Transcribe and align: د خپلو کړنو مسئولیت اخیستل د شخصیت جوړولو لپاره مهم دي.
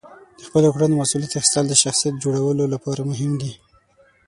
د 0.37 0.39
خپلو 0.47 0.67
کړنو 0.73 0.99
مسئولیت 1.01 1.31
اخیستل 1.37 1.65
د 1.69 1.73
شخصیت 1.83 2.13
جوړولو 2.23 2.63
لپاره 2.73 3.01
مهم 3.11 3.31
دي. 3.41 3.53